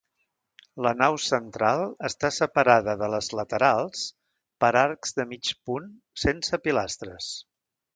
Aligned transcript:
La 0.85 0.93
nau 1.01 1.17
central 1.25 1.81
està 2.09 2.33
separada 2.39 2.97
de 3.03 3.11
les 3.17 3.29
laterals 3.41 4.03
per 4.65 4.75
arcs 4.87 5.17
de 5.23 5.31
mig 5.37 5.57
punt 5.71 5.91
sense 6.27 6.65
pilastres. 6.69 7.35